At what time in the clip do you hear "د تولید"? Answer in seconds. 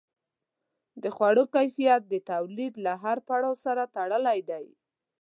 2.07-2.73